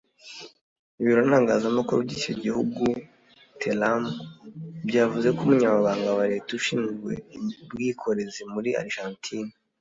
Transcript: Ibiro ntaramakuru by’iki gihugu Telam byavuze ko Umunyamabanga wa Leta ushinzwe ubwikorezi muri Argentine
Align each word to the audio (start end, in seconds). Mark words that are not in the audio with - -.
Ibiro 0.99 1.21
ntaramakuru 1.27 1.97
by’iki 2.05 2.33
gihugu 2.43 2.83
Telam 3.61 4.03
byavuze 4.87 5.27
ko 5.35 5.39
Umunyamabanga 5.43 6.09
wa 6.17 6.25
Leta 6.31 6.49
ushinzwe 6.59 7.11
ubwikorezi 7.65 8.41
muri 8.53 8.71
Argentine 8.81 9.51